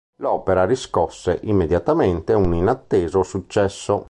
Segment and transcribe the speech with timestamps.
[0.15, 3.99] L'opera riscosse immediatamente un inatteso successo.